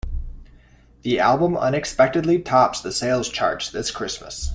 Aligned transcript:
The 1.03 1.19
album 1.19 1.55
unexpectedly 1.55 2.39
tops 2.41 2.81
the 2.81 2.91
sales 2.91 3.29
chart 3.29 3.69
this 3.71 3.91
Christmas. 3.91 4.49